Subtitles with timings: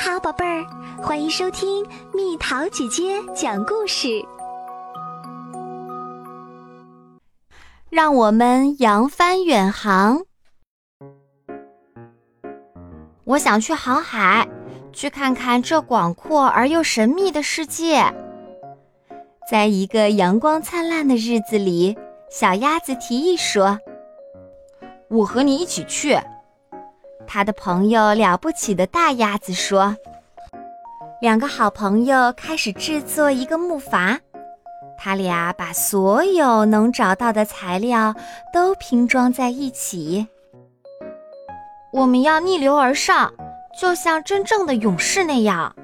[0.00, 0.64] 好，宝贝儿，
[1.02, 1.84] 欢迎收听
[2.14, 4.24] 蜜桃姐姐讲故事。
[7.90, 10.22] 让我们扬帆远航。
[13.24, 14.48] 我想去航海，
[14.92, 18.14] 去看看这广阔而又神秘的世界。
[19.50, 21.98] 在一个阳光灿烂的日子里，
[22.30, 23.80] 小鸭子提议说
[25.10, 26.16] ：“我和你一起去。”
[27.30, 29.94] 他的朋友了不起的大鸭子说
[31.20, 34.18] ：“两个好朋友开始制作一个木筏，
[34.96, 38.14] 他俩把所有能找到的材料
[38.50, 40.26] 都拼装在一起。
[41.92, 43.34] 我们要逆流而上，
[43.78, 45.76] 就像真正的勇士那样。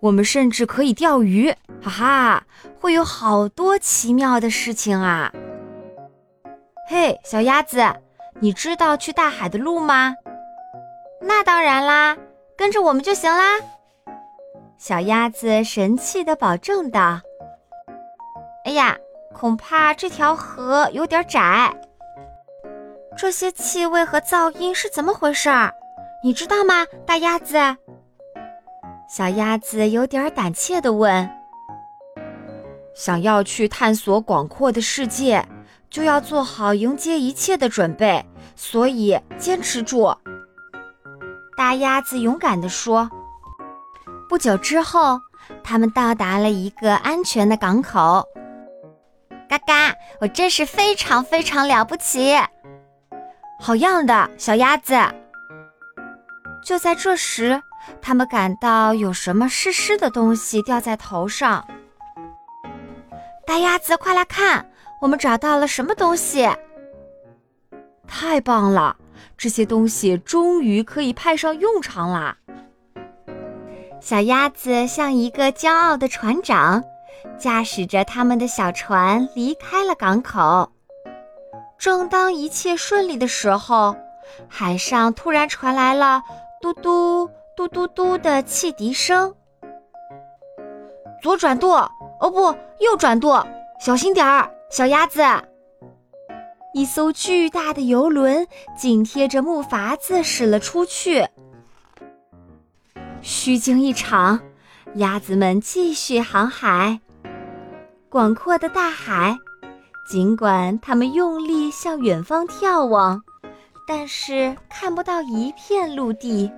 [0.00, 2.44] 我们甚至可以钓鱼，哈哈，
[2.80, 5.32] 会有好多奇妙的事情啊！
[6.88, 7.82] 嘿，小鸭子，
[8.44, 10.14] 你知道去大海的路吗？”
[11.18, 12.14] 那当然啦，
[12.58, 13.58] 跟着我们就行啦。
[14.76, 17.22] 小鸭子神气地保证道
[18.66, 18.98] ：“哎呀，
[19.32, 21.74] 恐怕这条河有点窄。
[23.16, 25.48] 这些气味和噪音是怎么回事？
[26.22, 27.56] 你知道吗，大鸭子？”
[29.08, 31.30] 小鸭子有点胆怯地问
[32.94, 35.42] ：“想要去探索广阔的世界，
[35.90, 38.24] 就要做好迎接一切的准备，
[38.56, 40.14] 所以坚持住。”
[41.56, 43.08] 大鸭子勇敢地说
[44.28, 45.20] ：“不久之后，
[45.62, 48.26] 他们到达了一个安全的港口。
[49.48, 52.34] 嘎嘎，我真是非常非常了不起！
[53.60, 54.94] 好样的，小鸭子！”
[56.64, 57.62] 就在这时，
[58.00, 61.64] 他们感到有什么湿湿的东西掉在头上。
[63.46, 64.66] 大鸭子，快来看，
[65.04, 66.48] 我们找到了什么东西！
[68.08, 68.96] 太棒了！
[69.36, 72.38] 这些东西终于可以派上用场啦！
[74.00, 76.82] 小鸭子像一个骄傲的船长，
[77.36, 80.72] 驾驶着他们的小船离开了港口。
[81.76, 83.94] 正当一切顺利的时候，
[84.48, 86.22] 海上突然传来了
[86.62, 89.34] 嘟嘟嘟嘟嘟的汽笛声。
[91.22, 93.46] 左转舵，哦不，右转舵，
[93.78, 95.22] 小心点儿，小鸭子。
[96.72, 98.44] 一艘巨大的游轮
[98.76, 101.24] 紧贴着木筏子驶了出去。
[103.22, 104.40] 虚惊一场，
[104.96, 106.98] 鸭子们继续航海。
[108.08, 109.38] 广阔的大海，
[110.10, 113.22] 尽管它们用力向远方眺望，
[113.86, 116.50] 但是看不到一片陆地。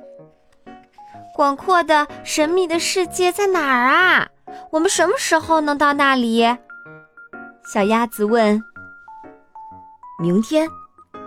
[1.35, 4.27] 广阔的、神秘的世界在哪儿啊？
[4.71, 6.57] 我们什么时候能到那里？
[7.67, 8.63] 小鸭子问。
[10.23, 10.69] 明天，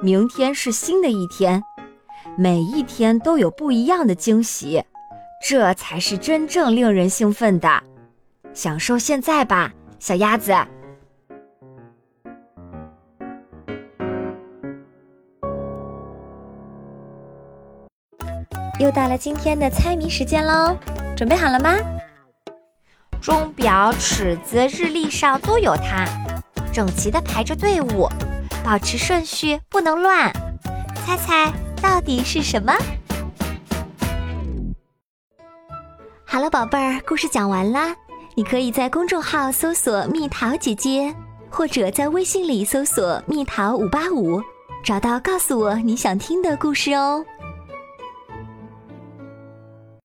[0.02, 1.62] 明天是新的一天，
[2.38, 4.82] 每一天都有不一样的惊喜，
[5.46, 7.84] 这才是真正令人兴奋的。
[8.54, 10.54] 享受现在吧，小鸭子。
[18.80, 20.74] 又到了今天的猜谜时间喽，
[21.18, 21.76] 准备好了吗？
[23.22, 26.06] 钟表、尺子、日历上都有它，
[26.72, 28.08] 整齐的排着队伍。
[28.64, 30.32] 保持顺序，不能乱。
[31.06, 32.74] 猜猜到底是什么？
[36.26, 37.96] 好了，宝贝儿，故事讲完啦。
[38.36, 41.14] 你可以在公众号搜索“蜜桃姐姐”，
[41.50, 44.42] 或者在微信里搜索“蜜桃五八五”，
[44.84, 47.26] 找到告诉我你想听的故事哦。